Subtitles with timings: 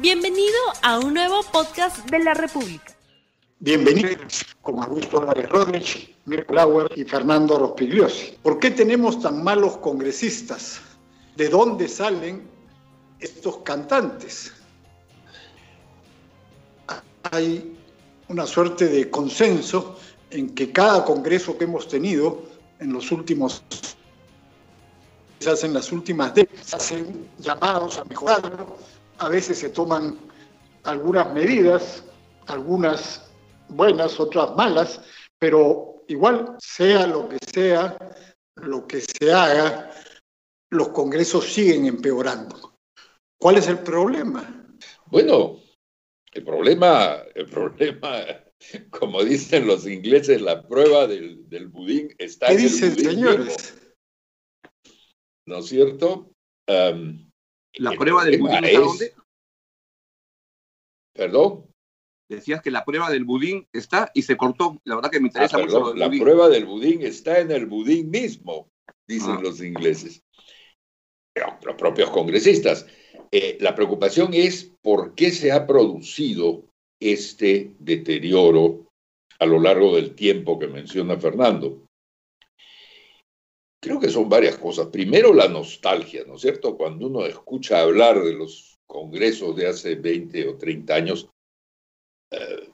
[0.00, 2.94] Bienvenido a un nuevo podcast de la República.
[3.60, 8.36] Bienvenidos con Augusto Álvarez Rodríguez, Mirko Lauer y Fernando Rospigliosi.
[8.42, 10.82] ¿Por qué tenemos tan malos congresistas?
[11.34, 12.46] ¿De dónde salen
[13.20, 14.52] estos cantantes?
[17.32, 17.74] Hay
[18.28, 22.42] una suerte de consenso en que cada congreso que hemos tenido
[22.80, 23.62] en los últimos
[25.38, 28.76] se hacen las últimas décadas, hacen llamados a mejorarlo,
[29.18, 30.18] a veces se toman
[30.84, 32.04] algunas medidas,
[32.46, 33.30] algunas
[33.68, 35.00] buenas, otras malas,
[35.38, 37.96] pero igual, sea lo que sea,
[38.56, 39.90] lo que se haga,
[40.70, 42.78] los congresos siguen empeorando.
[43.38, 44.64] ¿Cuál es el problema?
[45.06, 45.56] Bueno,
[46.32, 48.24] el problema, el problema,
[48.90, 53.10] como dicen los ingleses, la prueba del, del budín está ¿Qué en el dicen, budín
[53.10, 53.46] señores?
[53.46, 53.86] mismo,
[55.48, 56.32] ¿No es cierto?
[57.76, 59.14] La el prueba del budín está es- dónde?
[61.14, 61.66] Perdón,
[62.28, 64.80] Decías que la prueba del budín está y se cortó.
[64.82, 66.22] La verdad que me Ah, interesa mucho lo perdón, del la budín.
[66.22, 68.68] prueba del budín está en el budín mismo,
[69.08, 69.40] dicen Ah.
[69.40, 70.24] los ingleses.
[71.32, 72.84] Pero los propios congresistas.
[73.30, 76.64] Eh, la preocupación es por qué se ha producido
[77.00, 78.88] este deterioro
[79.38, 81.85] a lo largo del tiempo que menciona Fernando.
[83.86, 84.88] Creo que son varias cosas.
[84.88, 86.76] Primero, la nostalgia, ¿no es cierto?
[86.76, 91.28] Cuando uno escucha hablar de los congresos de hace 20 o 30 años,
[92.32, 92.68] eh,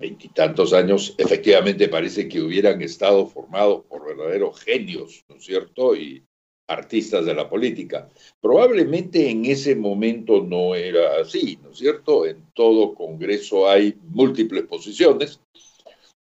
[0.00, 5.94] veintitantos años, efectivamente parece que hubieran estado formados por verdaderos genios, ¿no es cierto?
[5.94, 6.24] Y
[6.68, 8.08] artistas de la política.
[8.40, 12.26] Probablemente en ese momento no era así, ¿no es cierto?
[12.26, 15.40] En todo Congreso hay múltiples posiciones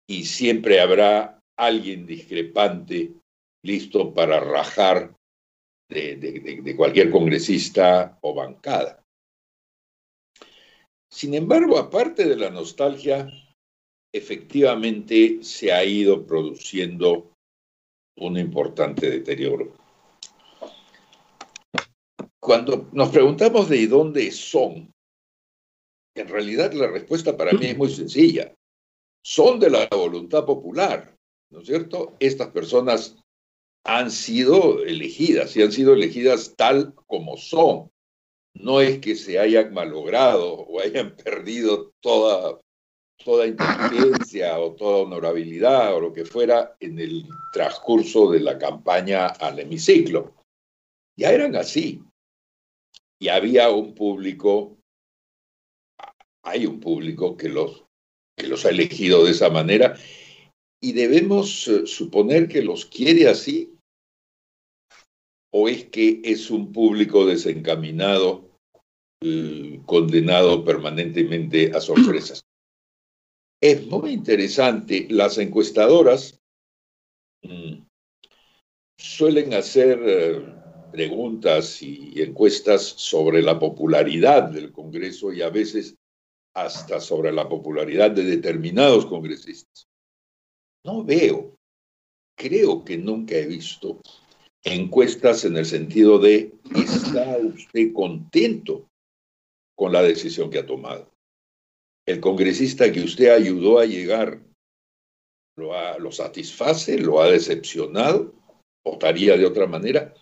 [0.09, 3.13] y siempre habrá alguien discrepante
[3.65, 5.15] listo para rajar
[5.89, 9.03] de, cualquier congresista o bancada.
[11.11, 13.29] Sin embargo, aparte de la nostalgia,
[14.13, 17.33] efectivamente se ha ido produciendo
[18.19, 19.73] un importante deterioro.
[22.41, 24.93] Cuando nos preguntamos de dónde son,
[26.15, 28.55] en realidad la respuesta para mí es muy sencilla.
[29.23, 31.15] Son de la voluntad popular,
[31.51, 32.17] ¿no es cierto?
[32.19, 33.17] Estas personas
[33.85, 37.91] han sido elegidas y han sido elegidas tal como son.
[38.55, 42.61] No es que se hayan malogrado o hayan perdido toda,
[43.25, 49.27] toda inteligencia o toda honorabilidad o lo que fuera en el transcurso de la campaña
[49.27, 50.35] al hemiciclo.
[51.17, 52.03] Ya eran así.
[53.21, 54.79] Y había un público,
[56.43, 57.85] hay un público que los,
[58.37, 59.97] que los ha elegido de esa manera
[60.81, 63.75] y debemos eh, suponer que los quiere así
[65.51, 68.51] o es que es un público desencaminado,
[69.23, 72.45] eh, condenado permanentemente a sorpresas.
[73.61, 76.39] Es muy interesante, las encuestadoras
[77.43, 77.83] mm,
[78.97, 80.55] suelen hacer eh,
[80.93, 85.97] preguntas y encuestas sobre la popularidad del Congreso y a veces
[86.55, 89.88] hasta sobre la popularidad de determinados congresistas.
[90.85, 91.55] No veo,
[92.37, 94.01] creo que nunca he visto
[94.65, 98.87] encuestas en el sentido de ¿está usted contento
[99.77, 101.11] con la decisión que ha tomado?
[102.07, 104.41] El congresista que usted ayudó a llegar
[105.57, 108.35] lo, ha- lo satisface, lo ha decepcionado,
[108.85, 110.15] votaría de otra manera.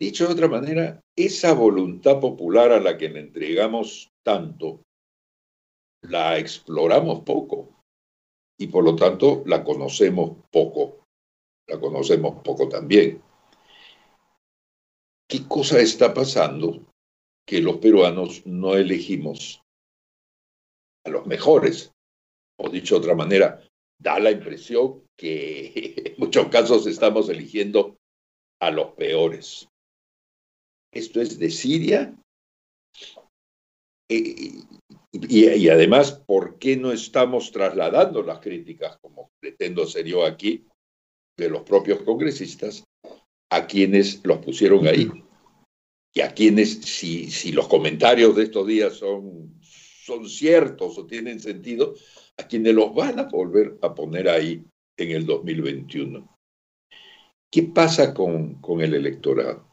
[0.00, 4.82] Dicho de otra manera, esa voluntad popular a la que le entregamos tanto,
[6.02, 7.71] la exploramos poco
[8.58, 11.06] y por lo tanto la conocemos poco,
[11.66, 13.22] la conocemos poco también.
[15.28, 16.86] ¿Qué cosa está pasando
[17.46, 19.62] que los peruanos no elegimos
[21.04, 21.92] a los mejores?
[22.58, 23.62] O dicho de otra manera,
[23.98, 27.96] da la impresión que en muchos casos estamos eligiendo
[28.60, 29.68] a los peores.
[30.92, 32.14] Esto es de Siria.
[34.08, 34.52] Eh,
[35.12, 40.66] y, y además, ¿por qué no estamos trasladando las críticas, como pretendo ser yo aquí,
[41.36, 42.84] de los propios congresistas,
[43.50, 45.10] a quienes los pusieron ahí?
[46.14, 51.40] Y a quienes, si, si los comentarios de estos días son, son ciertos o tienen
[51.40, 51.94] sentido,
[52.38, 54.64] a quienes los van a volver a poner ahí
[54.96, 56.28] en el 2021.
[57.50, 59.68] ¿Qué pasa con, con el electorado?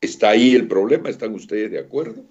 [0.00, 1.10] ¿Está ahí el problema?
[1.10, 2.24] ¿Están ustedes de acuerdo?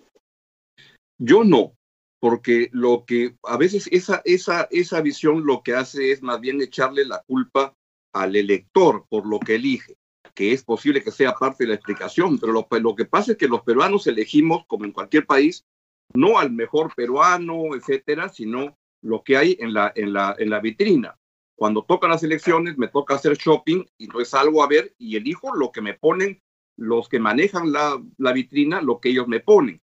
[1.20, 1.76] Yo no,
[2.24, 6.62] porque lo que a veces esa, esa, esa visión lo que hace es más bien
[6.62, 7.76] echarle la culpa
[8.14, 9.98] al elector por lo que elige,
[10.34, 13.38] que es posible que sea parte de la explicación, pero lo, lo que pasa es
[13.38, 15.66] que los peruanos elegimos, como en cualquier país,
[16.14, 20.62] no al mejor peruano, etcétera, sino lo que hay en la, en la, en la
[20.62, 21.20] vitrina.
[21.58, 25.54] Cuando tocan las elecciones, me toca hacer shopping y entonces salgo a ver y elijo
[25.54, 26.42] lo que me ponen
[26.78, 29.82] los que manejan la, la vitrina, lo que ellos me ponen.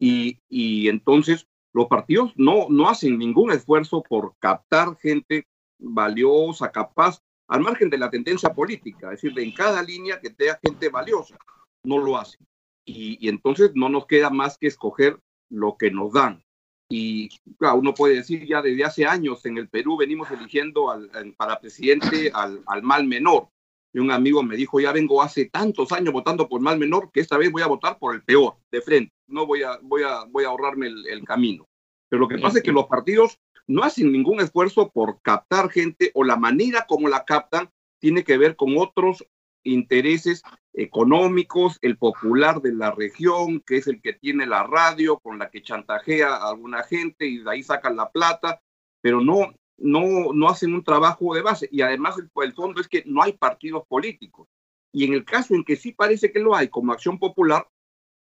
[0.00, 5.46] Y, y entonces los partidos no, no hacen ningún esfuerzo por captar gente
[5.78, 10.58] valiosa, capaz, al margen de la tendencia política, es decir, en cada línea que tenga
[10.62, 11.36] gente valiosa,
[11.84, 12.46] no lo hacen.
[12.84, 15.18] Y, entonces no nos queda más que escoger
[15.50, 16.42] lo que nos dan.
[16.88, 17.28] Y
[17.58, 21.58] claro, uno puede decir ya desde hace años en el Perú venimos eligiendo al, para
[21.58, 23.48] presidente al, al, mal menor.
[23.92, 27.20] Y un amigo me dijo, ya vengo hace tantos años votando por mal menor que
[27.20, 29.12] esta vez voy a votar por el peor, de frente.
[29.26, 31.66] No voy a, voy a, voy a ahorrarme el, el camino.
[32.08, 36.10] Pero lo que pasa es que los partidos no hacen ningún esfuerzo por captar gente
[36.14, 39.24] o la manera como la captan tiene que ver con otros
[39.64, 40.42] intereses
[40.74, 45.50] económicos, el popular de la región, que es el que tiene la radio con la
[45.50, 48.60] que chantajea a alguna gente y de ahí sacan la plata,
[49.00, 51.68] pero no, no, no hacen un trabajo de base.
[51.70, 54.48] Y además el, el fondo es que no hay partidos políticos.
[54.92, 57.66] Y en el caso en que sí parece que lo hay como acción popular,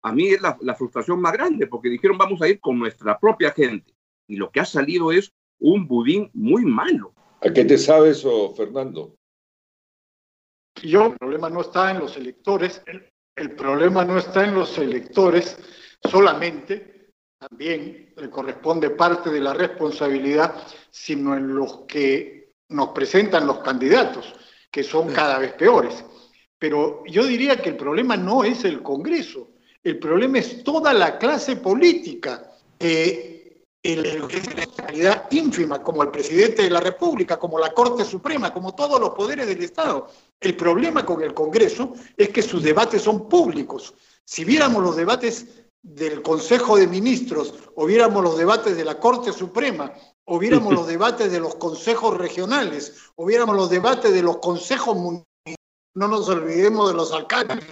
[0.03, 3.19] a mí es la, la frustración más grande, porque dijeron vamos a ir con nuestra
[3.19, 3.93] propia gente.
[4.27, 7.13] Y lo que ha salido es un budín muy malo.
[7.41, 9.15] ¿A qué te sabe eso, Fernando?
[10.83, 14.77] Yo, el problema no está en los electores, el, el, problema no está en los
[14.77, 15.57] electores
[16.03, 16.94] solamente,
[17.49, 20.55] también le corresponde parte de la responsabilidad,
[20.89, 24.33] sino en los que nos presentan los candidatos,
[24.71, 26.03] que son cada vez peores.
[26.57, 29.51] Pero yo diría que el problema no es el Congreso,
[29.83, 32.51] el problema es toda la clase política.
[32.79, 34.23] Eh, el,
[34.75, 39.11] calidad ínfima, como el presidente de la República, como la Corte Suprema, como todos los
[39.11, 40.09] poderes del Estado.
[40.39, 43.93] El problema con el Congreso es que sus debates son públicos.
[44.23, 49.31] Si viéramos los debates del Consejo de Ministros, o viéramos los debates de la Corte
[49.31, 49.93] Suprema,
[50.25, 54.95] o viéramos los debates de los consejos regionales, o viéramos los debates de los consejos
[54.95, 55.25] municipales,
[55.93, 57.63] no nos olvidemos de los alcaldes,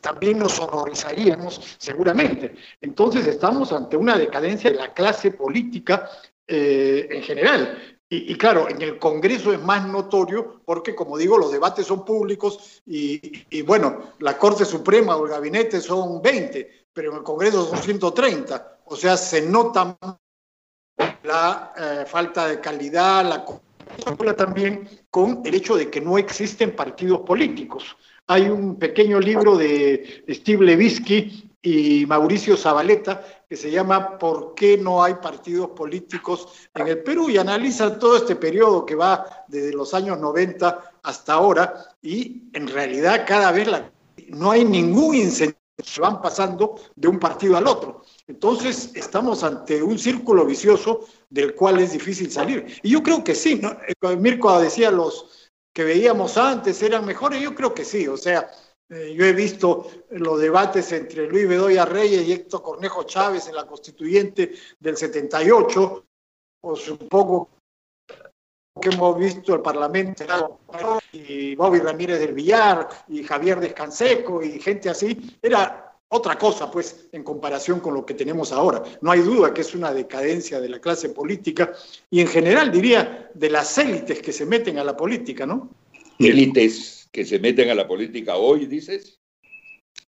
[0.00, 2.56] también nos horrorizaríamos seguramente.
[2.80, 6.10] Entonces estamos ante una decadencia de la clase política
[6.48, 7.78] eh, en general.
[8.08, 12.04] Y, y, claro, en el Congreso es más notorio porque, como digo, los debates son
[12.04, 17.22] públicos y, y, bueno, la Corte Suprema o el gabinete son 20, pero en el
[17.22, 18.80] Congreso son 130.
[18.86, 19.96] O sea, se nota
[21.22, 23.44] la eh, falta de calidad, la
[24.36, 27.96] también con el hecho de que no existen partidos políticos.
[28.26, 34.78] Hay un pequeño libro de Steve Levitsky y Mauricio Zabaleta que se llama ¿Por qué
[34.78, 37.28] no hay partidos políticos en el Perú?
[37.28, 42.68] y analiza todo este periodo que va desde los años 90 hasta ahora y en
[42.68, 43.68] realidad cada vez
[44.28, 48.02] no hay ningún incentivo, se van pasando de un partido al otro.
[48.26, 52.66] Entonces estamos ante un círculo vicioso del cual es difícil salir.
[52.82, 53.70] Y yo creo que sí, ¿no?
[53.70, 58.50] Eh, Mirko decía los que veíamos antes eran mejores, yo creo que sí, o sea,
[58.88, 63.54] eh, yo he visto los debates entre Luis Bedoya Reyes y Héctor Cornejo Chávez en
[63.54, 66.06] la constituyente del 78,
[66.62, 67.59] o supongo
[68.80, 70.24] que hemos visto el Parlamento
[71.12, 77.08] y Bobby Ramírez del Villar y Javier Descanseco y gente así, era otra cosa, pues,
[77.12, 78.82] en comparación con lo que tenemos ahora.
[79.00, 81.72] No hay duda que es una decadencia de la clase política
[82.10, 85.68] y en general diría de las élites que se meten a la política, ¿no?
[86.18, 89.20] Élites que se meten a la política hoy, dices.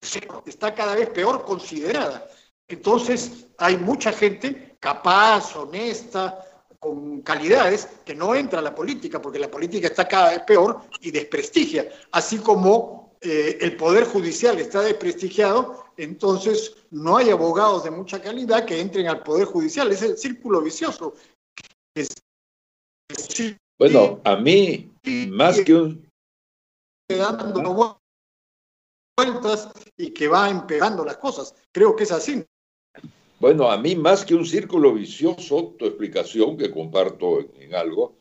[0.00, 2.26] Sí, está cada vez peor considerada.
[2.66, 6.38] Entonces, hay mucha gente capaz, honesta,
[6.80, 10.80] con calidades, que no entra a la política, porque la política está cada vez peor
[11.00, 17.90] y desprestigia, así como eh, el Poder Judicial está desprestigiado entonces no hay abogados de
[17.90, 19.92] mucha calidad que entren al Poder Judicial.
[19.92, 21.14] Es el círculo vicioso.
[21.94, 22.08] Es,
[23.78, 24.90] bueno, a mí,
[25.28, 26.08] más que un...
[27.08, 27.94] dando
[29.18, 29.68] vueltas
[29.98, 31.54] y que va empeorando las cosas.
[31.70, 32.42] Creo que es así.
[33.40, 38.20] Bueno, a mí más que un círculo vicioso, tu explicación, que comparto en, en algo,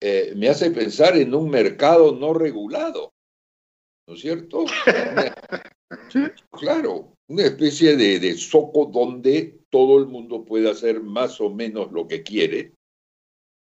[0.00, 3.12] eh, me hace pensar en un mercado no regulado.
[4.08, 4.64] ¿no es cierto?
[6.10, 6.20] sí,
[6.50, 11.92] claro, una especie de, de soco donde todo el mundo puede hacer más o menos
[11.92, 12.74] lo que quiere,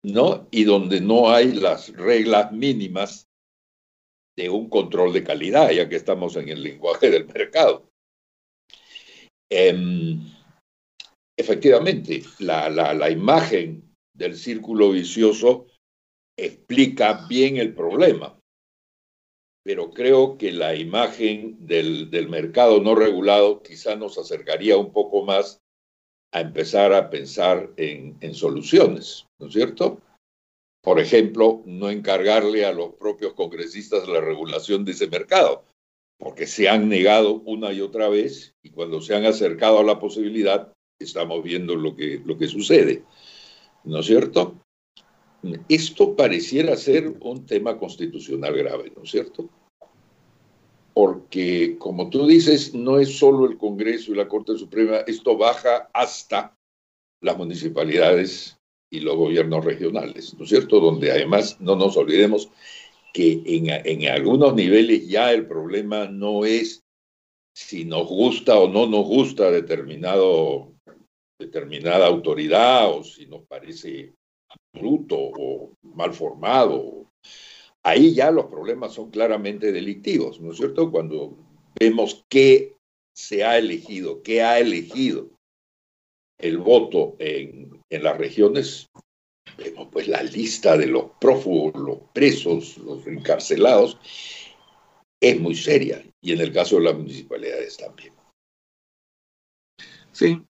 [0.04, 0.47] ¿no?
[0.52, 3.28] Y donde no hay las reglas mínimas
[4.37, 7.90] de un control de calidad, ya que estamos en el lenguaje del mercado.
[9.50, 10.16] Eh,
[11.42, 15.66] efectivamente, la, la, imagen del círculo vicioso
[16.37, 18.38] explica bien el problema
[19.62, 25.25] pero creo que la imagen del, del, mercado no regulado quizá nos acercaría un poco
[25.25, 25.61] más
[26.32, 30.00] a empezar a pensar en, en soluciones, ¿no es cierto?
[30.82, 35.64] Por ejemplo, no encargarle a los propios congresistas la regulación de ese mercado,
[36.18, 40.00] porque se han negado una y otra vez y cuando se han acercado a la
[40.00, 40.72] posibilidad,
[41.02, 43.04] estamos viendo lo que, lo que sucede,
[43.85, 44.56] ¿no es cierto?
[45.68, 49.49] Esto pareciera ser un tema constitucional grave, ¿no es cierto?
[50.94, 55.90] Porque, como tú dices, no es solo el Congreso y la Corte Suprema, esto baja
[55.92, 56.54] hasta
[57.21, 58.56] las municipalidades
[58.90, 60.80] y los gobiernos regionales, ¿no es cierto?
[60.80, 62.50] Donde además no nos olvidemos
[63.14, 66.82] que en, en algunos niveles ya el problema no es
[67.54, 70.72] si nos gusta o no nos gusta determinado,
[71.42, 74.14] determinada autoridad o si nos parece
[74.72, 77.11] bruto o mal formado.
[77.82, 80.90] Ahí ya los problemas son claramente delictivos, ¿no es cierto?
[80.90, 81.37] Cuando
[81.78, 82.76] vemos qué
[83.14, 85.30] se ha elegido, qué ha elegido
[86.38, 88.87] el voto en, en las regiones,
[89.58, 93.99] vemos pues la lista de los prófugos, los presos, los encarcelados,
[95.20, 96.04] es muy seria.
[96.20, 98.22] Y en el caso de las municipalidades también.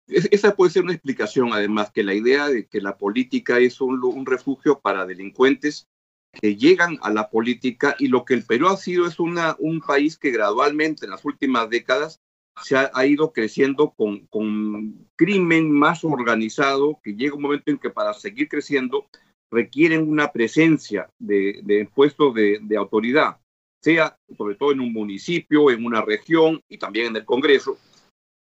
[0.07, 4.03] Esa puede ser una explicación, además, que la idea de que la política es un,
[4.03, 5.89] un, refugio para delincuentes
[6.33, 9.81] que llegan a la política y lo que el Perú ha sido es una, un
[9.81, 12.21] país que gradualmente en las últimas décadas
[12.63, 17.79] se ha, ha ido creciendo con, con, crimen más organizado, que llega un momento en
[17.79, 19.07] que para seguir creciendo
[19.51, 23.39] requieren una presencia de, de puestos de, de autoridad,
[23.83, 27.79] sea sobre todo en un municipio, en una región y también en el Congreso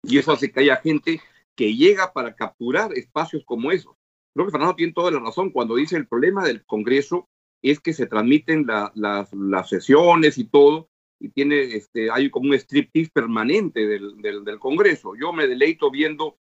[0.09, 1.21] y eso hace que haya gente
[1.55, 3.95] que llega para capturar espacios como esos.
[4.35, 7.29] Creo que Fernando tiene toda la razón cuando dice el problema del Congreso
[7.63, 10.89] es que se transmiten la, la, las sesiones y todo,
[11.21, 15.15] y tiene, este, hay como un striptease permanente del, del, del, Congreso.
[15.21, 16.39] Yo me deleito viendo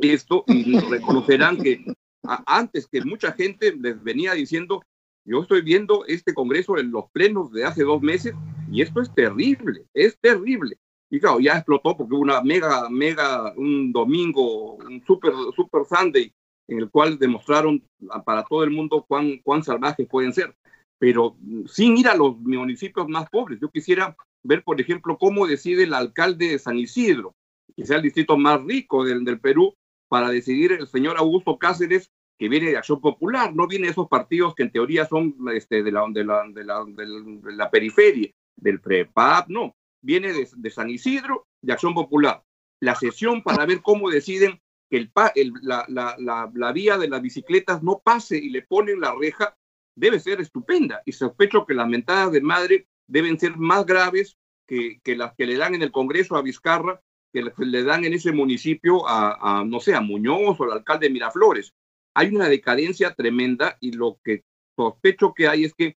[0.00, 1.84] esto y reconocerán que
[2.24, 4.82] a, antes que mucha gente les venía diciendo,
[5.24, 8.34] yo estoy viendo este Congreso en los plenos de hace dos meses
[8.70, 10.76] y esto es terrible, es terrible.
[11.10, 16.32] Y claro, ya explotó porque hubo una mega, mega, un domingo, un super, super Sunday,
[16.68, 17.82] en el cual demostraron
[18.24, 20.54] para todo el mundo cuán, cuán salvajes pueden ser.
[20.98, 25.84] Pero sin ir a los municipios más pobres, yo quisiera ver, por ejemplo, cómo decide
[25.84, 27.34] el alcalde de San Isidro,
[27.76, 29.74] sea el distrito más rico del, del Perú,
[30.08, 34.08] para decidir el señor Augusto Cáceres, que viene de Acción Popular, no viene de esos
[34.08, 38.30] partidos que en teoría son este, de, la, de, la, de, la, de la periferia,
[38.56, 42.44] del PREPAP, no, viene de, San Isidro, de Acción Popular.
[42.80, 47.08] La sesión para ver cómo deciden que el, el, la, la, la, la, vía de
[47.08, 49.56] las bicicletas no pase y le ponen la reja
[49.96, 51.02] debe ser estupenda.
[51.06, 55.46] Y sospecho que las mentadas de madre deben ser más graves que, que las que
[55.46, 57.00] le dan en el Congreso a Vizcarra,
[57.32, 61.06] que le dan en ese municipio a, a, no sé, a Muñoz o al alcalde
[61.06, 61.72] de Miraflores.
[62.14, 64.44] Hay una decadencia tremenda y lo que
[64.76, 65.96] sospecho que hay es que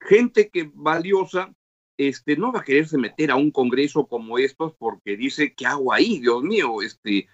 [0.00, 1.52] gente que valiosa
[1.96, 5.92] este, no va a quererse meter a un congreso como estos porque dice, ¿qué hago
[5.92, 6.18] ahí?
[6.18, 7.28] Dios mío, este,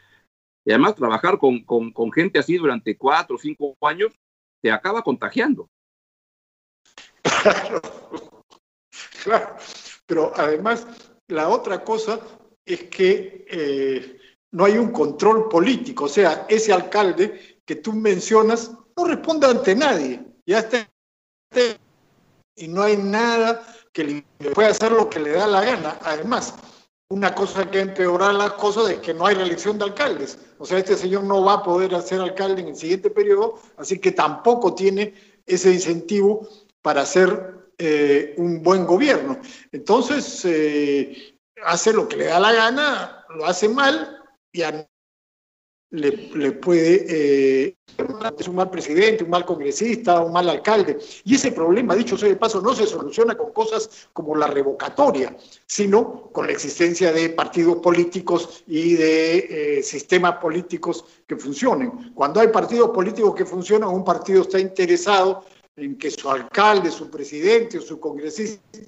[0.65, 4.12] y además trabajar con, con, con gente así durante cuatro o cinco años
[4.61, 5.69] te acaba contagiando.
[7.23, 7.81] Claro,
[9.23, 9.57] claro,
[10.07, 10.87] pero además
[11.29, 12.21] la otra cosa
[12.65, 14.19] es que eh,
[14.53, 19.75] no hay un control político, o sea, ese alcalde que tú mencionas no responde ante
[19.77, 20.88] nadie, ya está,
[22.57, 23.65] y no hay nada
[23.99, 25.99] que le puede hacer lo que le da la gana.
[26.02, 26.55] Además,
[27.09, 30.38] una cosa que empeorar las cosas es que no hay reelección de alcaldes.
[30.59, 33.99] O sea, este señor no va a poder ser alcalde en el siguiente periodo, así
[33.99, 35.14] que tampoco tiene
[35.45, 36.47] ese incentivo
[36.81, 39.40] para hacer eh, un buen gobierno.
[39.73, 44.88] Entonces, eh, hace lo que le da la gana, lo hace mal y a
[45.90, 47.76] le, puede eh,
[48.38, 50.99] es un mal presidente, un mal congresista, un mal alcalde.
[51.25, 55.35] Y ese problema, dicho sea de paso, no se soluciona con cosas como la revocatoria,
[55.66, 62.12] sino con la existencia de partidos políticos y de eh, sistemas políticos que funcionen.
[62.14, 65.45] Cuando hay partidos políticos que funcionan, un partido está interesado
[65.76, 68.80] en que su alcalde, su presidente o su congresista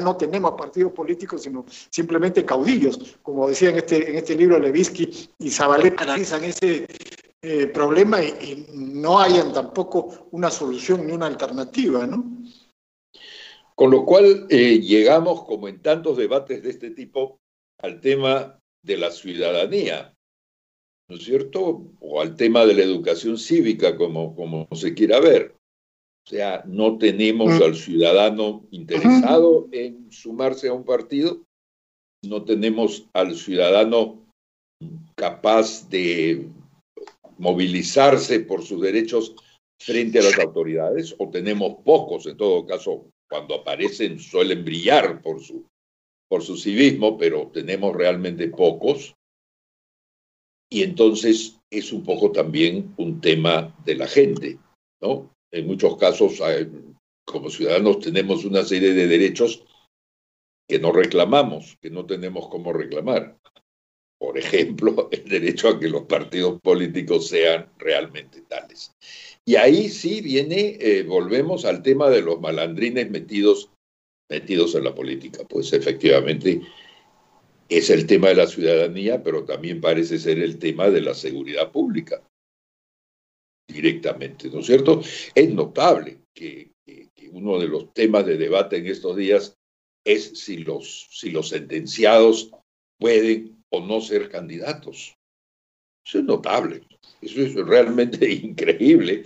[0.00, 3.16] no tenemos partidos políticos, sino simplemente caudillos.
[3.22, 6.86] Como decía en este, en este libro Levinsky y Zabaleta analizan ese
[7.42, 12.24] eh, problema y, no hayan tampoco una solución ni una alternativa, ¿no?
[13.74, 17.40] Con lo cual eh, llegamos, como en tantos debates de este tipo,
[17.82, 20.14] al tema de la ciudadanía,
[21.08, 21.90] ¿no es cierto?
[22.00, 25.54] O al tema de la educación cívica, como, como se quiera ver.
[26.26, 27.62] O sea, no tenemos mm.
[27.62, 31.42] al ciudadano interesado en sumarse a un partido,
[32.22, 34.24] no tenemos al ciudadano
[35.14, 36.48] capaz de
[37.36, 39.34] movilizarse por sus derechos
[39.78, 45.42] frente a las autoridades, o tenemos pocos, en todo caso, cuando aparecen suelen brillar por
[45.42, 45.66] su,
[46.28, 49.14] por su civismo, pero tenemos realmente pocos.
[50.70, 54.58] Y entonces es un poco también un tema de la gente,
[55.02, 55.33] ¿no?
[55.54, 56.42] En muchos casos,
[57.24, 59.64] como ciudadanos, tenemos una serie de derechos
[60.68, 63.38] que no reclamamos, que no tenemos cómo reclamar.
[64.18, 68.96] Por ejemplo, el derecho a que los partidos políticos sean realmente tales.
[69.44, 73.70] Y ahí sí viene, eh, volvemos al tema de los malandrines metidos,
[74.28, 75.44] metidos en la política.
[75.48, 76.62] Pues efectivamente
[77.68, 81.70] es el tema de la ciudadanía, pero también parece ser el tema de la seguridad
[81.70, 82.24] pública
[83.74, 85.02] directamente, ¿no es cierto?
[85.34, 86.72] Es notable que,
[87.32, 89.56] uno de los temas de debate en estos días
[90.06, 92.52] es si los, si los sentenciados
[93.00, 95.16] pueden o no ser candidatos.
[96.06, 96.86] Eso es notable,
[97.20, 99.24] eso es realmente increíble.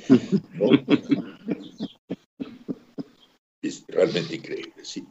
[3.60, 5.04] es realmente increíble, sí.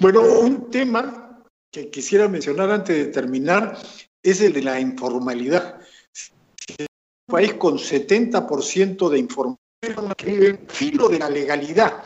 [0.00, 1.42] Bueno, un tema
[1.72, 3.78] que quisiera mencionar antes de terminar
[4.22, 5.80] es el de la informalidad.
[7.26, 9.58] País con 70% de información
[10.16, 12.04] que vive filo de la legalidad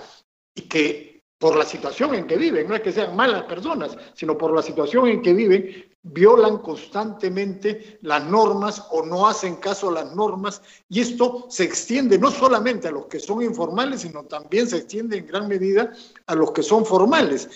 [0.54, 1.08] y que
[1.38, 4.62] por la situación en que viven, no es que sean malas personas, sino por la
[4.62, 10.60] situación en que viven, violan constantemente las normas o no hacen caso a las normas
[10.88, 15.18] y esto se extiende no solamente a los que son informales, sino también se extiende
[15.18, 15.92] en gran medida
[16.26, 17.48] a los que son formales.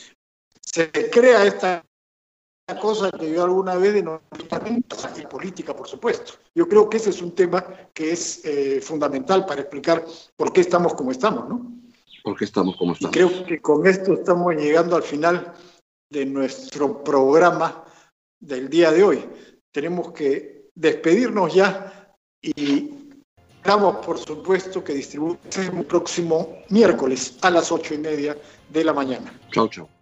[0.61, 1.85] Se crea esta
[2.79, 4.83] cosa que yo alguna vez denominé
[5.17, 6.35] y política, por supuesto.
[6.55, 10.05] Yo creo que ese es un tema que es eh, fundamental para explicar
[10.37, 11.83] por qué estamos como estamos, ¿no?
[12.23, 13.15] porque estamos como estamos.
[13.15, 15.53] creo que con esto estamos llegando al final
[16.11, 17.85] de nuestro programa
[18.41, 19.25] del día de hoy.
[19.73, 22.91] Tenemos que despedirnos ya y
[23.57, 28.37] esperamos, por supuesto, que distribuimos el próximo miércoles a las ocho y media
[28.69, 29.33] de la mañana.
[29.51, 30.02] Chao, chao.